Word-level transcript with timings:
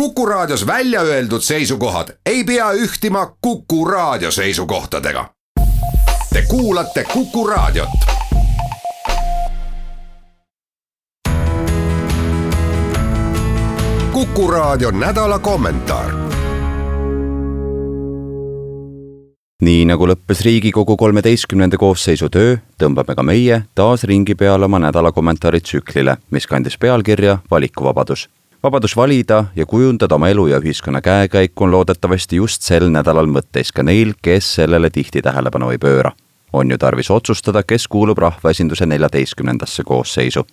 Kuku 0.00 0.26
Raadios 0.26 0.66
välja 0.66 1.00
öeldud 1.00 1.40
seisukohad 1.40 2.08
ei 2.26 2.44
pea 2.44 2.72
ühtima 2.72 3.36
Kuku 3.40 3.84
Raadio 3.84 4.30
seisukohtadega. 4.30 5.30
Te 6.32 6.42
kuulate 6.48 7.04
Kuku 7.04 7.46
Raadiot. 7.46 7.88
kuku 14.12 14.50
Raadio 14.50 14.90
nädala 14.90 15.38
kommentaar. 15.38 16.10
nii 19.62 19.84
nagu 19.84 20.06
lõppes 20.06 20.44
Riigikogu 20.44 20.96
kolmeteistkümnenda 20.96 21.76
koosseisu 21.76 22.28
töö, 22.28 22.56
tõmbame 22.82 23.14
ka 23.16 23.22
meie 23.22 23.62
taas 23.74 24.04
ringi 24.04 24.34
peale 24.34 24.64
oma 24.64 24.78
nädala 24.78 25.12
kommentaari 25.12 25.60
tsüklile, 25.60 26.16
mis 26.30 26.46
kandis 26.46 26.78
pealkirja 26.78 27.38
Valikuvabadus 27.50 28.28
vabadus 28.62 28.96
valida 28.96 29.44
ja 29.56 29.66
kujundada 29.66 30.14
oma 30.14 30.28
elu 30.28 30.46
ja 30.46 30.58
ühiskonna 30.58 31.00
käekäiku 31.00 31.64
on 31.64 31.70
loodetavasti 31.70 32.36
just 32.36 32.62
sel 32.62 32.88
nädalal 32.90 33.26
mõtteis 33.26 33.72
ka 33.74 33.82
neil, 33.82 34.14
kes 34.22 34.54
sellele 34.54 34.90
tihti 34.90 35.22
tähelepanu 35.22 35.70
ei 35.70 35.78
pööra. 35.78 36.12
on 36.52 36.70
ju 36.70 36.78
tarvis 36.78 37.10
otsustada, 37.10 37.62
kes 37.62 37.88
kuulub 37.88 38.18
rahvaesinduse 38.18 38.86
neljateistkümnendasse 38.86 39.82
koosseisu. 39.82 40.46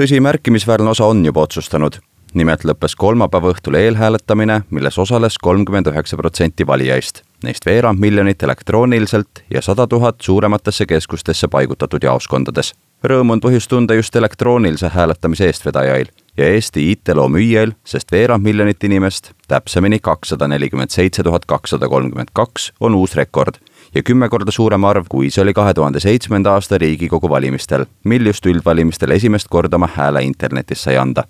tõsi, 0.00 0.20
märkimisväärne 0.20 0.90
osa 0.90 1.04
on 1.04 1.24
juba 1.24 1.40
otsustanud. 1.40 1.98
nimelt 2.34 2.64
lõppes 2.64 2.96
kolmapäeva 2.96 3.52
õhtul 3.52 3.74
eelhääletamine, 3.74 4.62
milles 4.70 4.98
osales 4.98 5.38
kolmkümmend 5.38 5.86
üheksa 5.86 6.16
protsenti 6.16 6.66
valijaist, 6.66 7.22
neist 7.42 7.66
veerand 7.66 7.98
miljonit 7.98 8.42
elektrooniliselt 8.42 9.44
ja 9.50 9.62
sada 9.62 9.86
tuhat 9.86 10.20
suurematesse 10.20 10.86
keskustesse 10.86 11.48
paigutatud 11.48 12.02
jaoskondades 12.02 12.74
rõõmu 13.08 13.36
on 13.36 13.40
põhjust 13.42 13.68
tunda 13.68 13.94
just 13.94 14.16
elektroonilise 14.16 14.88
hääletamise 14.94 15.46
eestvedajail 15.50 16.08
ja 16.36 16.48
Eesti 16.48 16.90
IT-loo 16.92 17.28
müüjail, 17.28 17.74
sest 17.84 18.12
veerand 18.12 18.44
miljonit 18.44 18.84
inimest, 18.84 19.32
täpsemini 19.48 19.98
kakssada 20.02 20.48
nelikümmend 20.48 20.90
seitse 20.90 21.22
tuhat 21.22 21.44
kakssada 21.46 21.88
kolmkümmend 21.88 22.32
kaks, 22.32 22.72
on 22.80 22.94
uus 22.94 23.14
rekord 23.16 23.60
ja 23.94 24.02
kümme 24.02 24.28
korda 24.28 24.50
suurem 24.50 24.84
arv, 24.84 25.06
kui 25.08 25.30
see 25.30 25.42
oli 25.42 25.54
kahe 25.54 25.74
tuhande 25.74 26.00
seitsmenda 26.00 26.54
aasta 26.54 26.78
Riigikogu 26.78 27.30
valimistel, 27.30 27.86
mil 28.04 28.26
just 28.26 28.46
üldvalimistel 28.46 29.14
esimest 29.14 29.48
korda 29.50 29.76
oma 29.76 29.88
hääle 29.96 30.22
internetis 30.24 30.82
sai 30.82 30.96
anda. 30.96 31.24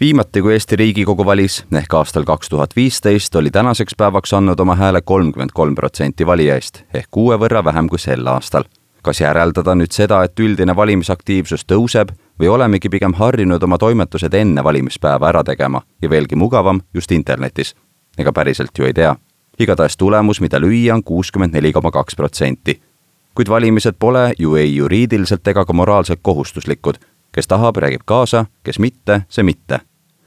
viimati, 0.00 0.40
kui 0.42 0.52
Eesti 0.52 0.76
Riigikogu 0.76 1.24
valis 1.24 1.64
ehk 1.72 1.94
aastal 1.94 2.24
kaks 2.24 2.48
tuhat 2.48 2.76
viisteist, 2.76 3.36
oli 3.36 3.50
tänaseks 3.50 3.94
päevaks 3.96 4.32
andnud 4.32 4.60
oma 4.60 4.74
hääle 4.74 5.02
kolmkümmend 5.02 5.50
kolm 5.54 5.74
protsenti 5.74 6.26
valijaist 6.26 6.84
ehk 6.94 7.08
kuue 7.10 7.36
võrra 7.36 7.64
vähem 7.64 7.88
kui 7.88 7.98
sel 7.98 8.26
aastal 8.26 8.64
kas 9.04 9.20
järeldada 9.20 9.74
nüüd 9.76 9.92
seda, 9.92 10.22
et 10.24 10.40
üldine 10.40 10.74
valimisaktiivsus 10.76 11.66
tõuseb 11.68 12.14
või 12.40 12.48
olemegi 12.48 12.88
pigem 12.88 13.12
harjunud 13.18 13.62
oma 13.62 13.78
toimetused 13.78 14.34
enne 14.34 14.64
valimispäeva 14.64 15.28
ära 15.28 15.44
tegema 15.44 15.82
ja 16.02 16.10
veelgi 16.10 16.36
mugavam 16.40 16.80
just 16.94 17.12
internetis? 17.12 17.74
ega 18.18 18.32
päriselt 18.32 18.78
ju 18.78 18.84
ei 18.84 18.94
tea. 18.94 19.16
igatahes 19.58 19.96
tulemus, 19.96 20.40
mida 20.40 20.58
lüüa, 20.60 20.94
on 20.94 21.02
kuuskümmend 21.02 21.52
neli 21.52 21.72
koma 21.72 21.90
kaks 21.90 22.16
protsenti. 22.16 22.80
kuid 23.34 23.48
valimised 23.48 23.94
pole 23.98 24.32
ju 24.38 24.54
ei 24.56 24.76
juriidiliselt 24.76 25.48
ega 25.48 25.64
ka 25.64 25.72
moraalselt 25.72 26.20
kohustuslikud. 26.22 26.94
kes 27.32 27.46
tahab, 27.46 27.76
räägib 27.76 28.02
kaasa, 28.04 28.46
kes 28.62 28.78
mitte, 28.78 29.22
see 29.28 29.42
mitte 29.42 29.80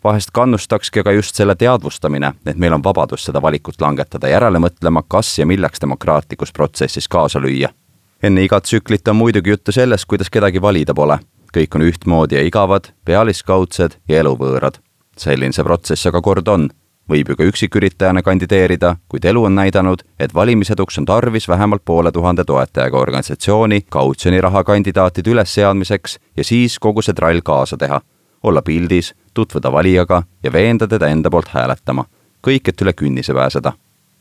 vahest 0.03 0.29
kannustakski 0.33 0.99
aga 0.99 1.11
just 1.11 1.35
selle 1.35 1.55
teadvustamine, 1.55 2.33
et 2.45 2.57
meil 2.57 2.73
on 2.73 2.83
vabadus 2.83 3.25
seda 3.25 3.41
valikut 3.41 3.81
langetada, 3.81 4.27
järele 4.27 4.59
mõtlema, 4.59 5.03
kas 5.07 5.39
ja 5.39 5.45
milleks 5.45 5.81
demokraatlikus 5.81 6.53
protsessis 6.53 7.07
kaasa 7.07 7.39
lüüa 7.39 7.73
enne 8.23 8.43
igat 8.43 8.63
tsüklit 8.63 9.07
on 9.07 9.15
muidugi 9.15 9.49
juttu 9.49 9.71
sellest, 9.71 10.05
kuidas 10.05 10.29
kedagi 10.29 10.61
valida 10.61 10.93
pole. 10.93 11.19
kõik 11.57 11.75
on 11.75 11.81
ühtmoodi 11.81 12.35
ja 12.35 12.41
igavad, 12.43 12.91
pealiskaudsed 13.05 13.97
ja 14.09 14.19
eluvõõrad. 14.19 14.79
selline 15.17 15.53
see 15.53 15.63
protsess 15.63 16.07
aga 16.07 16.21
kord 16.21 16.47
on. 16.47 16.69
võib 17.09 17.29
ju 17.29 17.35
ka 17.35 17.43
üksiküritajana 17.43 18.21
kandideerida, 18.21 18.95
kuid 19.09 19.25
elu 19.25 19.43
on 19.43 19.55
näidanud, 19.55 20.03
et 20.19 20.33
valimiseduks 20.33 20.97
on 20.97 21.05
tarvis 21.05 21.47
vähemalt 21.47 21.85
poole 21.85 22.11
tuhande 22.11 22.43
toetajaga 22.43 22.97
organisatsiooni 22.97 23.81
kautsjoniraha 23.89 24.63
kandidaatide 24.63 25.29
ülesseadmiseks 25.29 26.19
ja 26.37 26.43
siis 26.43 26.79
kogu 26.79 27.01
see 27.01 27.13
trall 27.13 27.41
kaasa 27.41 27.77
teha. 27.77 28.01
olla 28.43 28.61
pildis, 28.61 29.15
tutvuda 29.33 29.71
valijaga 29.71 30.23
ja 30.43 30.53
veenda 30.53 30.87
teda 30.87 31.07
enda 31.07 31.29
poolt 31.29 31.47
hääletama. 31.47 32.05
kõik, 32.47 32.69
et 32.69 32.81
üle 32.81 32.93
künnise 32.93 33.33
pääseda 33.33 33.73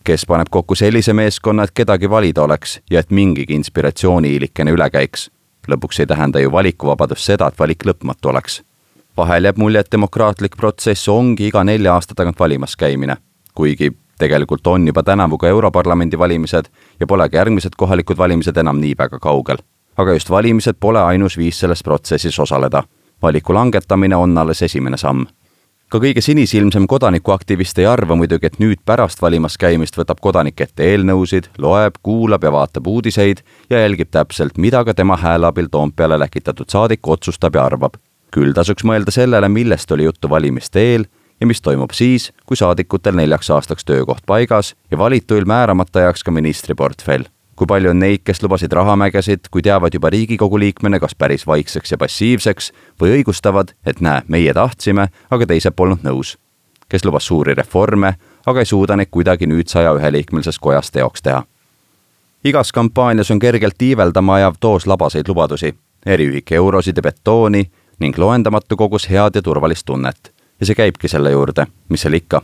kes 0.06 0.26
paneb 0.26 0.46
kokku 0.50 0.74
sellise 0.78 1.12
meeskonna, 1.12 1.64
et 1.66 1.74
kedagi 1.74 2.10
valida 2.10 2.42
oleks 2.42 2.78
ja 2.90 3.00
et 3.02 3.10
mingigi 3.10 3.54
inspiratsiooniilikene 3.58 4.70
üle 4.70 4.90
käiks. 4.90 5.30
lõpuks 5.66 5.98
ei 6.00 6.06
tähenda 6.06 6.38
ju 6.40 6.52
valikuvabadus 6.52 7.24
seda, 7.26 7.48
et 7.48 7.58
valik 7.58 7.82
lõpmatu 7.84 8.30
oleks. 8.30 8.62
vahel 9.16 9.44
jääb 9.44 9.58
mulje, 9.58 9.80
et 9.80 9.90
demokraatlik 9.92 10.56
protsess 10.56 11.08
ongi 11.08 11.46
iga 11.46 11.64
nelja 11.64 11.94
aasta 11.94 12.14
tagant 12.14 12.38
valimas 12.38 12.76
käimine, 12.76 13.16
kuigi 13.54 13.90
tegelikult 14.18 14.66
on 14.66 14.86
juba 14.86 15.02
tänavu 15.02 15.38
ka 15.38 15.48
Europarlamendi 15.48 16.18
valimised 16.18 16.64
ja 17.00 17.06
polegi 17.06 17.36
järgmised 17.36 17.74
kohalikud 17.76 18.18
valimised 18.18 18.56
enam 18.56 18.78
nii 18.80 18.94
väga 18.98 19.18
kaugel. 19.18 19.56
aga 19.96 20.12
just 20.12 20.30
valimised 20.30 20.76
pole 20.80 21.02
ainus 21.02 21.36
viis 21.36 21.60
selles 21.60 21.82
protsessis 21.82 22.38
osaleda. 22.38 22.82
valiku 23.22 23.54
langetamine 23.54 24.16
on 24.16 24.38
alles 24.38 24.62
esimene 24.62 24.96
samm 24.96 25.26
ka 25.88 26.00
kõige 26.02 26.22
sinisilmsem 26.24 26.86
kodanikuaktivist 26.90 27.78
ei 27.78 27.86
arva 27.86 28.16
muidugi, 28.18 28.48
et 28.48 28.58
nüüd 28.62 28.80
pärast 28.84 29.22
valimas 29.22 29.56
käimist 29.60 29.98
võtab 29.98 30.20
kodanik 30.22 30.60
ette 30.60 30.86
eelnõusid, 30.86 31.50
loeb, 31.62 32.00
kuulab 32.02 32.44
ja 32.44 32.52
vaatab 32.52 32.88
uudiseid 32.90 33.42
ja 33.70 33.84
jälgib 33.84 34.10
täpselt, 34.10 34.58
mida 34.58 34.82
ka 34.84 34.94
tema 34.94 35.16
hääle 35.20 35.46
abil 35.46 35.70
Toompeale 35.70 36.18
läkitatud 36.18 36.70
saadik 36.72 37.06
otsustab 37.06 37.54
ja 37.54 37.64
arvab. 37.64 37.96
küll 38.36 38.52
tasuks 38.52 38.84
mõelda 38.84 39.10
sellele, 39.14 39.48
millest 39.48 39.92
oli 39.92 40.04
juttu 40.04 40.28
valimiste 40.28 40.80
eel 40.80 41.06
ja 41.40 41.46
mis 41.46 41.62
toimub 41.62 41.94
siis, 41.94 42.32
kui 42.46 42.56
saadikutel 42.56 43.14
neljaks 43.14 43.50
aastaks 43.50 43.84
töökoht 43.84 44.26
paigas 44.26 44.74
ja 44.90 44.98
valituil 44.98 45.44
määramata 45.44 46.00
jääks 46.00 46.24
ka 46.24 46.30
ministriportfell 46.30 47.24
kui 47.56 47.66
palju 47.66 47.90
on 47.90 47.98
neid, 47.98 48.20
kes 48.24 48.42
lubasid 48.44 48.72
rahamägesid, 48.72 49.48
kuid 49.50 49.66
jäävad 49.66 49.94
juba 49.94 50.10
Riigikogu 50.10 50.58
liikmena 50.58 51.00
kas 51.00 51.14
päris 51.14 51.46
vaikseks 51.46 51.92
ja 51.92 51.98
passiivseks 51.98 52.72
või 53.00 53.16
õigustavad, 53.18 53.72
et 53.86 54.00
näe, 54.00 54.22
meie 54.28 54.54
tahtsime, 54.54 55.08
aga 55.30 55.46
teised 55.46 55.76
polnud 55.76 56.04
nõus. 56.04 56.36
kes 56.88 57.04
lubas 57.04 57.26
suuri 57.26 57.54
reforme, 57.54 58.14
aga 58.46 58.60
ei 58.60 58.66
suuda 58.66 58.96
neid 58.96 59.08
kuidagi 59.10 59.46
nüüd 59.46 59.66
saja 59.66 59.94
üheliikmelises 59.94 60.58
kojas 60.58 60.90
teoks 60.90 61.22
teha. 61.22 61.42
igas 62.44 62.72
kampaanias 62.72 63.30
on 63.30 63.38
kergelt 63.38 63.82
iiveldama 63.82 64.34
ajav 64.34 64.54
doos 64.62 64.86
labaseid 64.86 65.28
lubadusi, 65.28 65.74
eriühik 66.06 66.52
eurosid 66.52 66.96
ja 66.96 67.02
betooni 67.02 67.70
ning 67.98 68.18
loendamatu 68.18 68.76
kogus 68.76 69.10
head 69.10 69.34
ja 69.34 69.42
turvalist 69.42 69.86
tunnet. 69.86 70.32
ja 70.60 70.66
see 70.66 70.74
käibki 70.74 71.08
selle 71.08 71.30
juurde, 71.30 71.66
mis 71.88 72.00
seal 72.00 72.12
ikka. 72.12 72.42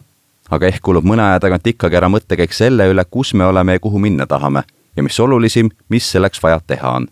aga 0.51 0.67
ehk 0.67 0.83
kulub 0.83 1.05
mõne 1.05 1.23
aja 1.23 1.41
tagant 1.41 1.67
ikkagi 1.67 1.97
ära 1.97 2.09
mõttekäik 2.09 2.53
selle 2.53 2.89
üle, 2.89 3.05
kus 3.11 3.35
me 3.35 3.45
oleme 3.45 3.73
ja 3.73 3.81
kuhu 3.81 3.99
minna 3.99 4.27
tahame 4.27 4.63
ja 4.97 5.03
mis 5.03 5.21
olulisim, 5.21 5.71
mis 5.89 6.13
selleks 6.13 6.43
vaja 6.43 6.61
teha 6.67 6.91
on. 6.91 7.07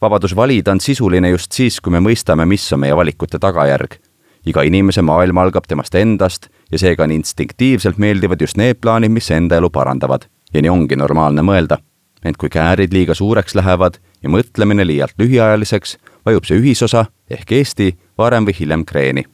vabadus 0.00 0.36
valida 0.36 0.72
on 0.72 0.80
sisuline 0.80 1.30
just 1.30 1.52
siis, 1.52 1.80
kui 1.80 1.90
me 1.90 2.00
mõistame, 2.00 2.46
mis 2.46 2.72
on 2.72 2.80
meie 2.80 2.96
valikute 2.96 3.38
tagajärg. 3.38 3.98
iga 4.46 4.62
inimese 4.62 5.02
maailm 5.02 5.38
algab 5.38 5.66
temast 5.68 5.94
endast 5.94 6.48
ja 6.72 6.78
seega 6.78 7.04
on 7.04 7.10
instinktiivselt 7.10 7.98
meeldivad 7.98 8.40
just 8.40 8.56
need 8.56 8.80
plaanid, 8.80 9.10
mis 9.10 9.30
enda 9.30 9.56
elu 9.56 9.70
parandavad. 9.70 10.26
ja 10.54 10.62
nii 10.62 10.70
ongi 10.70 10.96
normaalne 10.96 11.42
mõelda. 11.42 11.78
ent 12.24 12.36
kui 12.36 12.48
käärid 12.48 12.92
liiga 12.92 13.14
suureks 13.14 13.54
lähevad 13.54 13.98
ja 14.22 14.28
mõtlemine 14.28 14.86
liialt 14.86 15.14
lühiajaliseks, 15.18 15.98
vajub 16.26 16.44
see 16.44 16.58
ühisosa 16.58 17.06
ehk 17.30 17.52
Eesti 17.52 17.98
varem 18.18 18.46
või 18.46 18.58
hiljem 18.60 18.84
kreeni. 18.84 19.24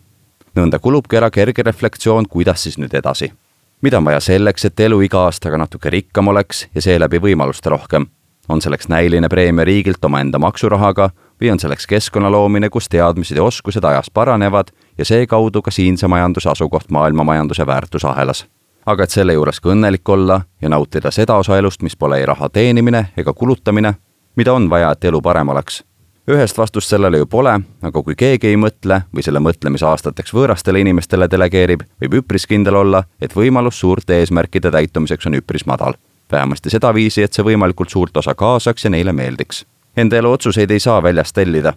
nõnda 0.57 0.79
kulubki 0.79 1.17
ära 1.17 1.31
kerge 1.31 1.63
reflektsioon, 1.63 2.29
kuidas 2.29 2.63
siis 2.63 2.79
nüüd 2.79 2.95
edasi 2.95 3.33
mida 3.83 3.99
on 3.99 4.05
vaja 4.05 4.21
selleks, 4.21 4.65
et 4.65 4.81
elu 4.81 5.01
iga 5.01 5.25
aastaga 5.25 5.59
natuke 5.59 5.91
rikkam 5.91 6.29
oleks 6.29 6.67
ja 6.75 6.83
seeläbi 6.83 7.19
võimaluste 7.19 7.71
rohkem? 7.71 8.07
on 8.49 8.61
selleks 8.61 8.89
näiline 8.89 9.29
preemia 9.29 9.65
riigilt 9.65 10.05
omaenda 10.05 10.39
maksurahaga 10.39 11.11
või 11.41 11.53
on 11.53 11.61
selleks 11.61 11.87
keskkonna 11.87 12.31
loomine, 12.31 12.69
kus 12.69 12.89
teadmised 12.89 13.37
ja 13.37 13.43
oskused 13.43 13.85
ajas 13.85 14.11
paranevad 14.11 14.69
ja 14.99 15.05
seekaudu 15.05 15.63
ka 15.63 15.71
siinse 15.71 16.09
majanduse 16.09 16.51
asukoht 16.51 16.91
maailma 16.91 17.25
majanduse 17.25 17.67
väärtusahelas. 17.67 18.47
aga 18.87 19.05
et 19.05 19.11
selle 19.11 19.33
juures 19.33 19.61
ka 19.61 19.69
õnnelik 19.73 20.09
olla 20.09 20.41
ja 20.63 20.69
nautida 20.69 21.11
seda 21.11 21.37
osa 21.37 21.59
elust, 21.59 21.83
mis 21.83 21.97
pole 21.97 22.19
ei 22.19 22.27
raha 22.27 22.49
teenimine 22.49 23.07
ega 23.17 23.33
kulutamine, 23.33 23.95
mida 24.37 24.53
on 24.53 24.71
vaja, 24.71 24.91
et 24.91 25.05
elu 25.05 25.23
parem 25.23 25.49
oleks 25.49 25.85
ühest 26.29 26.59
vastust 26.59 26.89
sellele 26.89 27.19
ju 27.19 27.27
pole, 27.27 27.53
aga 27.83 28.03
kui 28.03 28.17
keegi 28.17 28.49
ei 28.49 28.57
mõtle 28.57 29.03
või 29.15 29.25
selle 29.25 29.43
mõtlemise 29.45 29.87
aastateks 29.87 30.33
võõrastele 30.35 30.81
inimestele 30.81 31.29
delegeerib, 31.31 31.85
võib 32.01 32.21
üpris 32.23 32.47
kindel 32.49 32.81
olla, 32.81 33.05
et 33.21 33.37
võimalus 33.37 33.81
suurte 33.81 34.17
eesmärkide 34.21 34.71
täitumiseks 34.73 35.27
on 35.27 35.41
üpris 35.41 35.67
madal. 35.67 35.95
vähemasti 36.33 36.71
sedaviisi, 36.71 37.23
et 37.23 37.33
see 37.33 37.45
võimalikult 37.45 37.91
suurt 37.91 38.17
osa 38.17 38.35
kaasaks 38.35 38.85
ja 38.85 38.91
neile 38.91 39.13
meeldiks. 39.13 39.67
Enda 39.97 40.17
elu 40.17 40.31
otsuseid 40.33 40.71
ei 40.71 40.81
saa 40.81 41.03
väljast 41.03 41.35
tellida. 41.35 41.75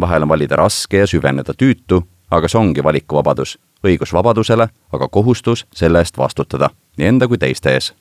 vahel 0.00 0.22
on 0.22 0.28
valida 0.28 0.56
raske 0.56 0.96
ja 0.96 1.06
süveneda 1.06 1.52
tüütu, 1.52 2.02
aga 2.30 2.48
see 2.48 2.58
ongi 2.58 2.84
valikuvabadus. 2.84 3.58
õigus 3.84 4.12
vabadusele, 4.12 4.68
aga 4.92 5.08
kohustus 5.08 5.66
selle 5.74 5.98
eest 5.98 6.18
vastutada, 6.18 6.70
nii 6.96 7.06
enda 7.06 7.28
kui 7.28 7.38
teiste 7.38 7.70
ees. 7.70 7.92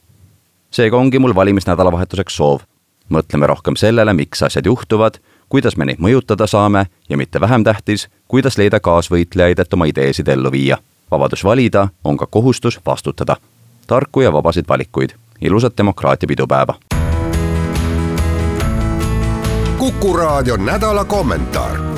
seega 0.72 0.98
ongi 0.98 1.19
mul 1.19 1.36
valimisnädalavahetuseks 1.36 2.36
soov. 2.36 2.62
mõtleme 3.10 3.48
rohkem 3.48 3.75
sellele, 3.75 4.13
miks 4.13 4.44
asjad 4.44 4.66
juhtuvad 4.66 5.19
kuidas 5.50 5.78
me 5.78 5.86
neid 5.86 6.00
mõjutada 6.00 6.48
saame 6.48 6.86
ja 7.10 7.18
mitte 7.18 7.40
vähem 7.40 7.63
tähtis, 7.63 8.07
kuidas 8.28 8.57
leida 8.57 8.80
kaasvõitlejaid, 8.80 9.60
et 9.60 9.74
oma 9.74 9.86
ideesid 9.86 10.28
ellu 10.28 10.51
viia. 10.51 10.78
vabadus 11.12 11.44
valida 11.44 11.88
on 12.04 12.18
ka 12.18 12.25
kohustus 12.25 12.80
vastutada. 12.86 13.36
tarku 13.88 14.22
ja 14.22 14.34
vabasid 14.34 14.66
valikuid, 14.69 15.10
ilusat 15.42 15.78
demokraatia 15.78 16.28
pidupäeva. 16.28 16.74
kuku 19.78 20.13
raadio 20.18 20.57
nädala 20.57 21.06
kommentaar 21.06 21.89